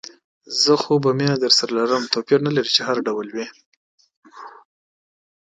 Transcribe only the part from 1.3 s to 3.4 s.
درسره لرم، توپیر نه لري هغه هر ډول